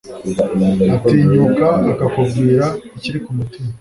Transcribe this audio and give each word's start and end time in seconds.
atinyuka 0.95 1.67
akakubwira 1.91 2.65
ikiri 2.97 3.19
kumutima. 3.25 3.69